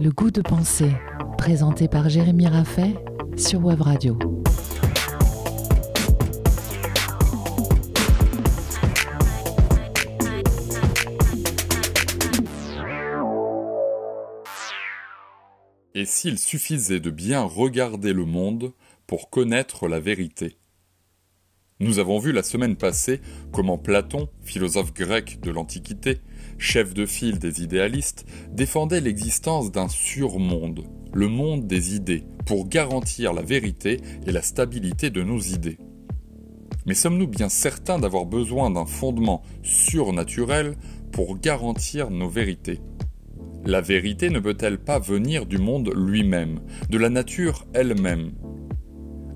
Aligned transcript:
Le 0.00 0.10
goût 0.10 0.30
de 0.30 0.40
penser, 0.40 0.90
présenté 1.38 1.88
par 1.88 2.08
Jérémy 2.08 2.46
Raffet 2.46 2.94
sur 3.36 3.64
Web 3.64 3.80
Radio. 3.82 4.18
Et 15.94 16.06
s'il 16.06 16.38
suffisait 16.38 17.00
de 17.00 17.10
bien 17.10 17.42
regarder 17.42 18.12
le 18.12 18.24
monde 18.24 18.72
pour 19.06 19.30
connaître 19.30 19.86
la 19.86 20.00
vérité? 20.00 20.58
Nous 21.80 21.98
avons 21.98 22.20
vu 22.20 22.30
la 22.30 22.44
semaine 22.44 22.76
passée 22.76 23.20
comment 23.50 23.78
Platon, 23.78 24.28
philosophe 24.44 24.94
grec 24.94 25.40
de 25.42 25.50
l'Antiquité, 25.50 26.20
chef 26.56 26.94
de 26.94 27.04
file 27.04 27.40
des 27.40 27.62
idéalistes, 27.62 28.26
défendait 28.52 29.00
l'existence 29.00 29.72
d'un 29.72 29.88
surmonde, 29.88 30.84
le 31.12 31.26
monde 31.26 31.66
des 31.66 31.96
idées, 31.96 32.22
pour 32.46 32.68
garantir 32.68 33.32
la 33.32 33.42
vérité 33.42 34.00
et 34.24 34.30
la 34.30 34.40
stabilité 34.40 35.10
de 35.10 35.24
nos 35.24 35.40
idées. 35.40 35.78
Mais 36.86 36.94
sommes-nous 36.94 37.26
bien 37.26 37.48
certains 37.48 37.98
d'avoir 37.98 38.26
besoin 38.26 38.70
d'un 38.70 38.86
fondement 38.86 39.42
surnaturel 39.64 40.76
pour 41.10 41.40
garantir 41.40 42.08
nos 42.10 42.28
vérités? 42.28 42.78
La 43.64 43.80
vérité 43.80 44.30
ne 44.30 44.38
peut-elle 44.38 44.78
pas 44.78 45.00
venir 45.00 45.44
du 45.44 45.58
monde 45.58 45.90
lui-même, 45.96 46.60
de 46.88 46.98
la 46.98 47.08
nature 47.08 47.66
elle-même? 47.74 48.30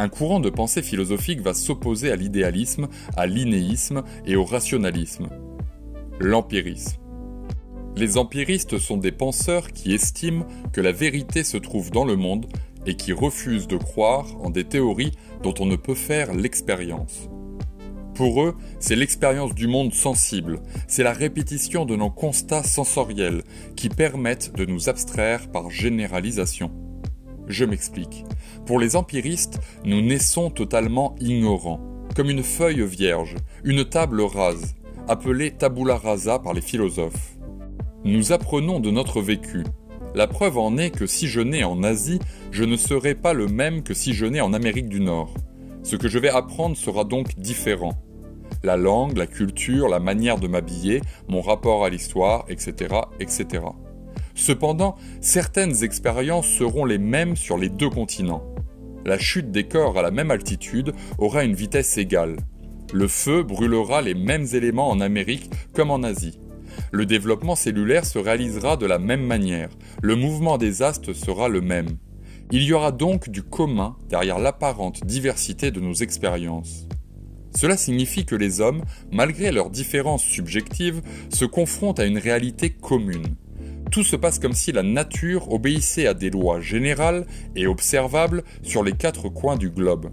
Un 0.00 0.08
courant 0.08 0.40
de 0.40 0.48
pensée 0.48 0.82
philosophique 0.82 1.42
va 1.42 1.52
s'opposer 1.52 2.10
à 2.10 2.16
l'idéalisme, 2.16 2.88
à 3.18 3.26
l'inéisme 3.26 4.02
et 4.24 4.34
au 4.34 4.44
rationalisme. 4.44 5.28
L'empirisme. 6.18 6.96
Les 7.96 8.16
empiristes 8.16 8.78
sont 8.78 8.96
des 8.96 9.12
penseurs 9.12 9.72
qui 9.72 9.92
estiment 9.92 10.46
que 10.72 10.80
la 10.80 10.92
vérité 10.92 11.44
se 11.44 11.58
trouve 11.58 11.90
dans 11.90 12.06
le 12.06 12.16
monde 12.16 12.46
et 12.86 12.94
qui 12.94 13.12
refusent 13.12 13.68
de 13.68 13.76
croire 13.76 14.26
en 14.40 14.48
des 14.48 14.64
théories 14.64 15.12
dont 15.42 15.54
on 15.60 15.66
ne 15.66 15.76
peut 15.76 15.94
faire 15.94 16.32
l'expérience. 16.32 17.28
Pour 18.14 18.42
eux, 18.42 18.56
c'est 18.78 18.96
l'expérience 18.96 19.54
du 19.54 19.66
monde 19.66 19.92
sensible, 19.92 20.60
c'est 20.88 21.02
la 21.02 21.12
répétition 21.12 21.84
de 21.84 21.96
nos 21.96 22.10
constats 22.10 22.62
sensoriels 22.62 23.42
qui 23.76 23.90
permettent 23.90 24.54
de 24.56 24.64
nous 24.64 24.88
abstraire 24.88 25.50
par 25.50 25.70
généralisation. 25.70 26.70
Je 27.50 27.64
m'explique. 27.64 28.24
Pour 28.64 28.78
les 28.78 28.94
empiristes, 28.94 29.58
nous 29.84 30.00
naissons 30.00 30.50
totalement 30.50 31.16
ignorants, 31.18 31.80
comme 32.14 32.30
une 32.30 32.44
feuille 32.44 32.86
vierge, 32.86 33.34
une 33.64 33.84
table 33.84 34.20
rase, 34.20 34.76
appelée 35.08 35.50
tabula 35.50 35.96
rasa 35.96 36.38
par 36.38 36.54
les 36.54 36.60
philosophes. 36.60 37.36
Nous 38.04 38.30
apprenons 38.30 38.78
de 38.78 38.92
notre 38.92 39.20
vécu. 39.20 39.64
La 40.14 40.28
preuve 40.28 40.58
en 40.58 40.78
est 40.78 40.92
que 40.92 41.06
si 41.06 41.26
je 41.26 41.40
nais 41.40 41.64
en 41.64 41.82
Asie, 41.82 42.20
je 42.52 42.62
ne 42.62 42.76
serai 42.76 43.16
pas 43.16 43.32
le 43.32 43.48
même 43.48 43.82
que 43.82 43.94
si 43.94 44.12
je 44.12 44.26
nais 44.26 44.40
en 44.40 44.52
Amérique 44.52 44.88
du 44.88 45.00
Nord. 45.00 45.34
Ce 45.82 45.96
que 45.96 46.08
je 46.08 46.20
vais 46.20 46.28
apprendre 46.28 46.76
sera 46.76 47.02
donc 47.02 47.36
différent. 47.36 47.94
La 48.62 48.76
langue, 48.76 49.16
la 49.16 49.26
culture, 49.26 49.88
la 49.88 49.98
manière 49.98 50.38
de 50.38 50.46
m'habiller, 50.46 51.00
mon 51.26 51.40
rapport 51.40 51.84
à 51.84 51.90
l'histoire, 51.90 52.44
etc., 52.48 52.94
etc. 53.18 53.64
Cependant, 54.40 54.96
certaines 55.20 55.84
expériences 55.84 56.48
seront 56.48 56.86
les 56.86 56.96
mêmes 56.96 57.36
sur 57.36 57.58
les 57.58 57.68
deux 57.68 57.90
continents. 57.90 58.42
La 59.04 59.18
chute 59.18 59.50
des 59.50 59.64
corps 59.64 59.98
à 59.98 60.02
la 60.02 60.10
même 60.10 60.30
altitude 60.30 60.94
aura 61.18 61.44
une 61.44 61.52
vitesse 61.54 61.98
égale. 61.98 62.36
Le 62.94 63.06
feu 63.06 63.42
brûlera 63.42 64.00
les 64.00 64.14
mêmes 64.14 64.46
éléments 64.54 64.88
en 64.88 65.00
Amérique 65.00 65.50
comme 65.74 65.90
en 65.90 66.02
Asie. 66.02 66.40
Le 66.90 67.04
développement 67.04 67.54
cellulaire 67.54 68.06
se 68.06 68.18
réalisera 68.18 68.78
de 68.78 68.86
la 68.86 68.98
même 68.98 69.26
manière, 69.26 69.68
le 70.00 70.16
mouvement 70.16 70.56
des 70.56 70.80
astes 70.80 71.12
sera 71.12 71.48
le 71.48 71.60
même. 71.60 71.98
Il 72.50 72.62
y 72.62 72.72
aura 72.72 72.92
donc 72.92 73.28
du 73.28 73.42
commun 73.42 73.94
derrière 74.08 74.38
l'apparente 74.38 75.04
diversité 75.04 75.70
de 75.70 75.80
nos 75.80 75.92
expériences. 75.92 76.86
Cela 77.54 77.76
signifie 77.76 78.24
que 78.24 78.36
les 78.36 78.62
hommes, 78.62 78.84
malgré 79.12 79.52
leurs 79.52 79.68
différences 79.68 80.24
subjectives, 80.24 81.02
se 81.28 81.44
confrontent 81.44 82.00
à 82.00 82.06
une 82.06 82.18
réalité 82.18 82.70
commune. 82.70 83.36
Tout 83.90 84.04
se 84.04 84.14
passe 84.14 84.38
comme 84.38 84.52
si 84.52 84.70
la 84.70 84.84
nature 84.84 85.50
obéissait 85.50 86.06
à 86.06 86.14
des 86.14 86.30
lois 86.30 86.60
générales 86.60 87.26
et 87.56 87.66
observables 87.66 88.44
sur 88.62 88.84
les 88.84 88.92
quatre 88.92 89.28
coins 89.28 89.56
du 89.56 89.70
globe. 89.70 90.10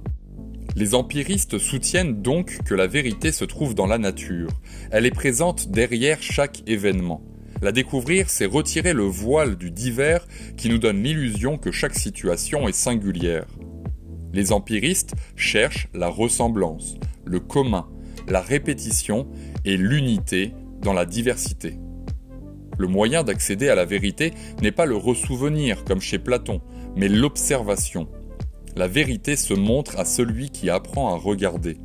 Les 0.75 0.95
empiristes 0.95 1.59
soutiennent 1.59 2.21
donc 2.21 2.59
que 2.65 2.73
la 2.73 2.87
vérité 2.87 3.31
se 3.31 3.45
trouve 3.45 3.75
dans 3.75 3.85
la 3.85 3.99
nature. 3.99 4.49
Elle 4.89 5.05
est 5.05 5.11
présente 5.11 5.69
derrière 5.69 6.21
chaque 6.21 6.63
événement. 6.67 7.21
La 7.61 7.71
découvrir, 7.71 8.29
c'est 8.29 8.45
retirer 8.45 8.93
le 8.93 9.03
voile 9.03 9.55
du 9.55 9.69
divers 9.69 10.27
qui 10.57 10.69
nous 10.69 10.77
donne 10.79 11.03
l'illusion 11.03 11.57
que 11.57 11.71
chaque 11.71 11.95
situation 11.95 12.67
est 12.67 12.75
singulière. 12.75 13.45
Les 14.33 14.51
empiristes 14.51 15.13
cherchent 15.35 15.87
la 15.93 16.09
ressemblance, 16.09 16.95
le 17.25 17.39
commun, 17.39 17.87
la 18.27 18.41
répétition 18.41 19.27
et 19.65 19.77
l'unité 19.77 20.53
dans 20.81 20.93
la 20.93 21.05
diversité. 21.05 21.77
Le 22.77 22.87
moyen 22.87 23.23
d'accéder 23.23 23.69
à 23.69 23.75
la 23.75 23.85
vérité 23.85 24.33
n'est 24.61 24.71
pas 24.71 24.85
le 24.85 24.95
ressouvenir 24.95 25.83
comme 25.83 26.01
chez 26.01 26.19
Platon, 26.19 26.61
mais 26.95 27.09
l'observation, 27.09 28.07
la 28.77 28.87
vérité 28.87 29.35
se 29.35 29.55
montre 29.55 29.97
à 29.97 30.05
celui 30.05 30.51
qui 30.51 30.69
apprend 30.69 31.11
à 31.13 31.17
regarder. 31.17 31.77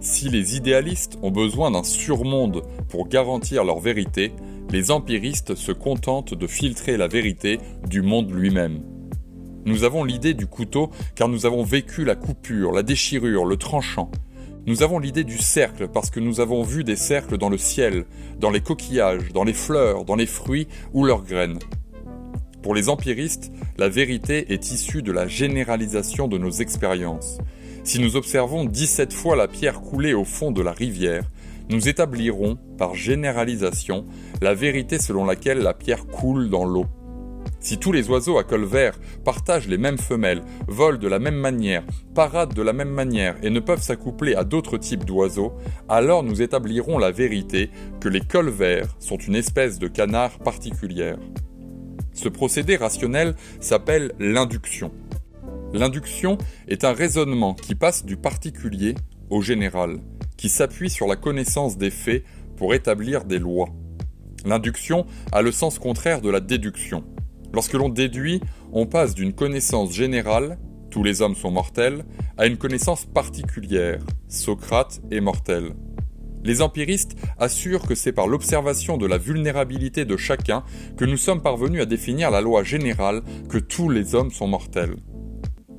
Si 0.00 0.28
les 0.28 0.56
idéalistes 0.56 1.18
ont 1.22 1.32
besoin 1.32 1.72
d'un 1.72 1.82
surmonde 1.82 2.62
pour 2.88 3.08
garantir 3.08 3.64
leur 3.64 3.80
vérité, 3.80 4.32
les 4.70 4.92
empiristes 4.92 5.56
se 5.56 5.72
contentent 5.72 6.34
de 6.34 6.46
filtrer 6.46 6.96
la 6.96 7.08
vérité 7.08 7.58
du 7.88 8.02
monde 8.02 8.30
lui-même. 8.30 8.82
Nous 9.64 9.82
avons 9.82 10.04
l'idée 10.04 10.34
du 10.34 10.46
couteau 10.46 10.90
car 11.16 11.28
nous 11.28 11.44
avons 11.44 11.64
vécu 11.64 12.04
la 12.04 12.14
coupure, 12.14 12.72
la 12.72 12.82
déchirure, 12.84 13.44
le 13.44 13.56
tranchant. 13.56 14.10
Nous 14.64 14.84
avons 14.84 15.00
l'idée 15.00 15.24
du 15.24 15.38
cercle 15.38 15.88
parce 15.88 16.10
que 16.10 16.20
nous 16.20 16.38
avons 16.38 16.62
vu 16.62 16.84
des 16.84 16.94
cercles 16.94 17.36
dans 17.36 17.48
le 17.48 17.58
ciel, 17.58 18.04
dans 18.38 18.50
les 18.50 18.60
coquillages, 18.60 19.32
dans 19.32 19.42
les 19.42 19.52
fleurs, 19.52 20.04
dans 20.04 20.14
les 20.14 20.26
fruits 20.26 20.68
ou 20.92 21.04
leurs 21.04 21.24
graines. 21.24 21.58
Pour 22.62 22.72
les 22.72 22.88
empiristes, 22.88 23.50
la 23.76 23.88
vérité 23.88 24.52
est 24.52 24.70
issue 24.70 25.02
de 25.02 25.10
la 25.10 25.26
généralisation 25.26 26.28
de 26.28 26.38
nos 26.38 26.50
expériences. 26.50 27.38
Si 27.82 27.98
nous 27.98 28.14
observons 28.14 28.64
17 28.64 29.12
fois 29.12 29.34
la 29.34 29.48
pierre 29.48 29.80
couler 29.80 30.14
au 30.14 30.24
fond 30.24 30.52
de 30.52 30.62
la 30.62 30.70
rivière, 30.70 31.28
nous 31.68 31.88
établirons, 31.88 32.56
par 32.78 32.94
généralisation, 32.94 34.06
la 34.40 34.54
vérité 34.54 35.00
selon 35.00 35.24
laquelle 35.24 35.58
la 35.58 35.74
pierre 35.74 36.06
coule 36.06 36.50
dans 36.50 36.64
l'eau. 36.64 36.86
Si 37.60 37.78
tous 37.78 37.92
les 37.92 38.10
oiseaux 38.10 38.38
à 38.38 38.44
col 38.44 38.64
vert 38.64 38.98
partagent 39.24 39.68
les 39.68 39.78
mêmes 39.78 39.98
femelles, 39.98 40.42
volent 40.66 40.98
de 40.98 41.08
la 41.08 41.18
même 41.18 41.36
manière, 41.36 41.84
paradent 42.14 42.54
de 42.54 42.62
la 42.62 42.72
même 42.72 42.90
manière 42.90 43.36
et 43.42 43.50
ne 43.50 43.60
peuvent 43.60 43.82
s'accoupler 43.82 44.34
à 44.34 44.42
d'autres 44.42 44.78
types 44.78 45.04
d'oiseaux, 45.04 45.52
alors 45.88 46.22
nous 46.24 46.42
établirons 46.42 46.98
la 46.98 47.12
vérité 47.12 47.70
que 48.00 48.08
les 48.08 48.20
cols 48.20 48.50
verts 48.50 48.94
sont 48.98 49.16
une 49.16 49.36
espèce 49.36 49.78
de 49.78 49.86
canard 49.86 50.38
particulière. 50.40 51.18
Ce 52.14 52.28
procédé 52.28 52.76
rationnel 52.76 53.34
s'appelle 53.60 54.12
l'induction. 54.18 54.90
L'induction 55.72 56.36
est 56.68 56.84
un 56.84 56.92
raisonnement 56.92 57.54
qui 57.54 57.74
passe 57.74 58.04
du 58.04 58.16
particulier 58.16 58.94
au 59.30 59.40
général, 59.40 59.98
qui 60.36 60.48
s'appuie 60.48 60.90
sur 60.90 61.06
la 61.06 61.16
connaissance 61.16 61.78
des 61.78 61.90
faits 61.90 62.24
pour 62.56 62.74
établir 62.74 63.24
des 63.24 63.38
lois. 63.38 63.68
L'induction 64.44 65.06
a 65.30 65.40
le 65.40 65.52
sens 65.52 65.78
contraire 65.78 66.20
de 66.20 66.28
la 66.28 66.40
déduction. 66.40 67.04
Lorsque 67.52 67.74
l'on 67.74 67.88
déduit, 67.88 68.40
on 68.72 68.86
passe 68.86 69.14
d'une 69.14 69.34
connaissance 69.34 69.92
générale, 69.92 70.58
tous 70.90 71.02
les 71.02 71.22
hommes 71.22 71.34
sont 71.34 71.50
mortels, 71.50 72.04
à 72.38 72.46
une 72.46 72.56
connaissance 72.56 73.04
particulière, 73.04 74.00
Socrate 74.28 75.00
est 75.10 75.20
mortel. 75.20 75.74
Les 76.44 76.60
empiristes 76.60 77.16
assurent 77.38 77.86
que 77.86 77.94
c'est 77.94 78.12
par 78.12 78.26
l'observation 78.26 78.96
de 78.96 79.06
la 79.06 79.18
vulnérabilité 79.18 80.04
de 80.04 80.16
chacun 80.16 80.64
que 80.96 81.04
nous 81.04 81.16
sommes 81.16 81.42
parvenus 81.42 81.82
à 81.82 81.86
définir 81.86 82.30
la 82.30 82.40
loi 82.40 82.64
générale 82.64 83.22
que 83.48 83.58
tous 83.58 83.88
les 83.88 84.14
hommes 84.14 84.32
sont 84.32 84.48
mortels. 84.48 84.96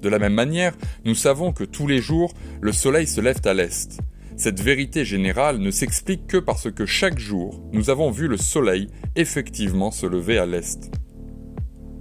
De 0.02 0.10
la 0.10 0.20
même 0.20 0.34
manière, 0.34 0.74
nous 1.06 1.16
savons 1.16 1.54
que 1.54 1.64
tous 1.64 1.88
les 1.88 2.02
jours, 2.02 2.34
le 2.62 2.72
soleil 2.72 3.08
se 3.08 3.20
lève 3.20 3.42
à 3.46 3.54
l'est. 3.54 4.00
Cette 4.38 4.62
vérité 4.62 5.06
générale 5.06 5.60
ne 5.60 5.72
s'explique 5.72 6.28
que 6.28 6.38
parce 6.38 6.72
que 6.72 6.86
chaque 6.86 7.20
jour, 7.20 7.62
nous 7.72 7.90
avons 7.90 8.10
vu 8.10 8.28
le 8.28 8.38
soleil 8.38 8.88
effectivement 9.16 9.92
se 9.92 10.06
lever 10.06 10.38
à 10.38 10.46
l'est. 10.46 10.92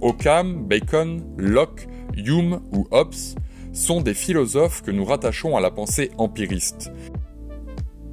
Occam, 0.03 0.67
Bacon, 0.67 1.23
Locke, 1.37 1.87
Hume 2.15 2.61
ou 2.71 2.87
Hobbes 2.91 3.15
sont 3.71 4.01
des 4.01 4.13
philosophes 4.13 4.83
que 4.83 4.91
nous 4.91 5.05
rattachons 5.05 5.57
à 5.57 5.61
la 5.61 5.71
pensée 5.71 6.11
empiriste, 6.17 6.91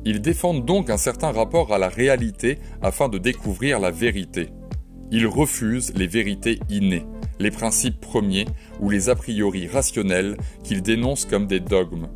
ils 0.04 0.22
défendent 0.22 0.64
donc 0.64 0.88
un 0.88 0.96
certain 0.96 1.30
rapport 1.30 1.74
à 1.74 1.78
la 1.78 1.88
réalité 1.88 2.58
afin 2.80 3.08
de 3.08 3.18
découvrir 3.18 3.80
la 3.80 3.90
vérité. 3.90 4.48
Ils 5.10 5.26
refusent 5.26 5.92
les 5.94 6.06
vérités 6.06 6.58
innées, 6.70 7.04
les 7.38 7.50
principes 7.50 8.00
premiers 8.00 8.46
ou 8.80 8.88
les 8.88 9.10
a 9.10 9.14
priori 9.14 9.66
rationnels 9.66 10.38
qu'ils 10.64 10.82
dénoncent 10.82 11.26
comme 11.26 11.46
des 11.46 11.60
dogmes. 11.60 12.08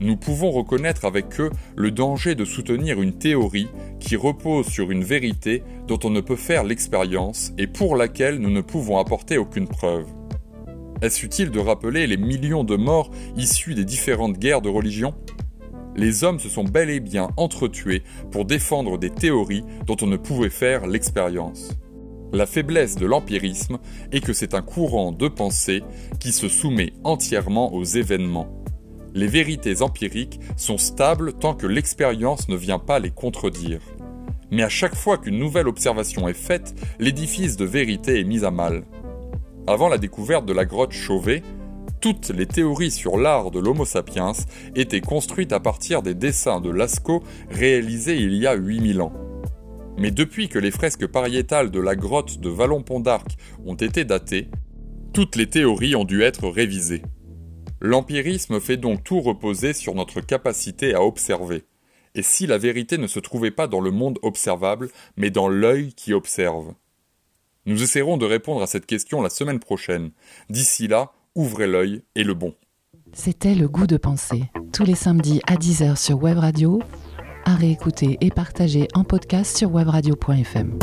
Nous 0.00 0.16
pouvons 0.16 0.50
reconnaître 0.50 1.04
avec 1.04 1.40
eux 1.40 1.50
le 1.76 1.90
danger 1.90 2.34
de 2.34 2.44
soutenir 2.44 3.00
une 3.00 3.18
théorie 3.18 3.68
qui 4.00 4.16
repose 4.16 4.66
sur 4.66 4.90
une 4.90 5.04
vérité 5.04 5.62
dont 5.86 5.98
on 6.04 6.10
ne 6.10 6.20
peut 6.20 6.36
faire 6.36 6.64
l'expérience 6.64 7.52
et 7.58 7.66
pour 7.66 7.96
laquelle 7.96 8.38
nous 8.38 8.50
ne 8.50 8.60
pouvons 8.60 8.98
apporter 8.98 9.38
aucune 9.38 9.68
preuve. 9.68 10.06
Est-ce 11.02 11.24
utile 11.24 11.50
de 11.50 11.60
rappeler 11.60 12.06
les 12.06 12.16
millions 12.16 12.64
de 12.64 12.76
morts 12.76 13.10
issus 13.36 13.74
des 13.74 13.84
différentes 13.84 14.38
guerres 14.38 14.62
de 14.62 14.68
religion? 14.68 15.14
Les 15.96 16.24
hommes 16.24 16.40
se 16.40 16.48
sont 16.48 16.64
bel 16.64 16.90
et 16.90 17.00
bien 17.00 17.28
entretués 17.36 18.02
pour 18.30 18.44
défendre 18.44 18.98
des 18.98 19.10
théories 19.10 19.64
dont 19.86 19.96
on 20.02 20.06
ne 20.06 20.16
pouvait 20.16 20.50
faire 20.50 20.86
l'expérience. 20.86 21.70
La 22.32 22.46
faiblesse 22.46 22.96
de 22.96 23.06
l'empirisme 23.06 23.78
est 24.10 24.20
que 24.20 24.32
c'est 24.32 24.54
un 24.54 24.62
courant 24.62 25.12
de 25.12 25.28
pensée 25.28 25.82
qui 26.18 26.32
se 26.32 26.48
soumet 26.48 26.92
entièrement 27.04 27.72
aux 27.72 27.84
événements. 27.84 28.63
Les 29.14 29.28
vérités 29.28 29.80
empiriques 29.80 30.40
sont 30.56 30.76
stables 30.76 31.34
tant 31.34 31.54
que 31.54 31.68
l'expérience 31.68 32.48
ne 32.48 32.56
vient 32.56 32.80
pas 32.80 32.98
les 32.98 33.12
contredire. 33.12 33.78
Mais 34.50 34.64
à 34.64 34.68
chaque 34.68 34.96
fois 34.96 35.18
qu'une 35.18 35.38
nouvelle 35.38 35.68
observation 35.68 36.26
est 36.26 36.34
faite, 36.34 36.74
l'édifice 36.98 37.56
de 37.56 37.64
vérité 37.64 38.18
est 38.18 38.24
mis 38.24 38.44
à 38.44 38.50
mal. 38.50 38.82
Avant 39.68 39.88
la 39.88 39.98
découverte 39.98 40.46
de 40.46 40.52
la 40.52 40.64
grotte 40.64 40.92
Chauvet, 40.92 41.44
toutes 42.00 42.30
les 42.30 42.46
théories 42.46 42.90
sur 42.90 43.16
l'art 43.16 43.52
de 43.52 43.60
l'Homo 43.60 43.84
sapiens 43.84 44.32
étaient 44.74 45.00
construites 45.00 45.52
à 45.52 45.60
partir 45.60 46.02
des 46.02 46.14
dessins 46.14 46.60
de 46.60 46.70
Lascaux 46.70 47.22
réalisés 47.50 48.16
il 48.16 48.34
y 48.34 48.48
a 48.48 48.54
8000 48.54 49.00
ans. 49.00 49.12
Mais 49.96 50.10
depuis 50.10 50.48
que 50.48 50.58
les 50.58 50.72
fresques 50.72 51.06
pariétales 51.06 51.70
de 51.70 51.80
la 51.80 51.94
grotte 51.94 52.40
de 52.40 52.50
Vallon-Pont 52.50 52.98
d'Arc 52.98 53.36
ont 53.64 53.76
été 53.76 54.04
datées, 54.04 54.48
toutes 55.12 55.36
les 55.36 55.46
théories 55.46 55.94
ont 55.94 56.04
dû 56.04 56.22
être 56.22 56.48
révisées. 56.48 57.02
L'empirisme 57.86 58.60
fait 58.60 58.78
donc 58.78 59.04
tout 59.04 59.20
reposer 59.20 59.74
sur 59.74 59.94
notre 59.94 60.22
capacité 60.22 60.94
à 60.94 61.02
observer. 61.02 61.64
Et 62.14 62.22
si 62.22 62.46
la 62.46 62.56
vérité 62.56 62.96
ne 62.96 63.06
se 63.06 63.20
trouvait 63.20 63.50
pas 63.50 63.66
dans 63.66 63.82
le 63.82 63.90
monde 63.90 64.18
observable, 64.22 64.88
mais 65.18 65.28
dans 65.28 65.48
l'œil 65.48 65.92
qui 65.92 66.14
observe? 66.14 66.72
Nous 67.66 67.82
essaierons 67.82 68.16
de 68.16 68.24
répondre 68.24 68.62
à 68.62 68.66
cette 68.66 68.86
question 68.86 69.20
la 69.20 69.28
semaine 69.28 69.58
prochaine. 69.58 70.12
D'ici 70.48 70.88
là, 70.88 71.12
ouvrez 71.34 71.66
l'œil 71.66 72.00
et 72.14 72.24
le 72.24 72.32
bon. 72.32 72.54
C'était 73.12 73.54
Le 73.54 73.68
Goût 73.68 73.86
de 73.86 73.98
penser, 73.98 74.44
tous 74.72 74.84
les 74.84 74.94
samedis 74.94 75.42
à 75.46 75.56
10h 75.56 75.96
sur 75.96 76.22
Web 76.22 76.38
Radio, 76.38 76.80
à 77.44 77.54
réécouter 77.54 78.16
et 78.22 78.30
partager 78.30 78.88
en 78.94 79.04
podcast 79.04 79.58
sur 79.58 79.70
webradio.fm. 79.70 80.78